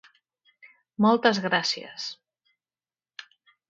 [1.07, 2.09] Moltes gràcies